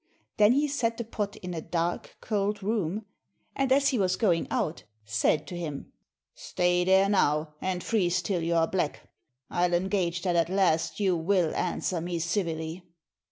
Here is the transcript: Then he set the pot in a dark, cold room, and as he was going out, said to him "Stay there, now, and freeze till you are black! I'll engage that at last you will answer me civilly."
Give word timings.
Then 0.37 0.53
he 0.53 0.67
set 0.67 0.97
the 0.97 1.03
pot 1.03 1.35
in 1.43 1.53
a 1.53 1.61
dark, 1.61 2.17
cold 2.21 2.63
room, 2.63 3.05
and 3.55 3.71
as 3.71 3.89
he 3.89 3.99
was 3.99 4.15
going 4.15 4.47
out, 4.49 4.81
said 5.05 5.45
to 5.45 5.55
him 5.55 5.91
"Stay 6.33 6.83
there, 6.83 7.07
now, 7.07 7.53
and 7.61 7.83
freeze 7.83 8.23
till 8.23 8.41
you 8.41 8.55
are 8.55 8.65
black! 8.67 9.07
I'll 9.51 9.73
engage 9.75 10.23
that 10.23 10.35
at 10.35 10.49
last 10.49 10.99
you 10.99 11.15
will 11.15 11.53
answer 11.55 12.01
me 12.01 12.17
civilly." 12.17 12.81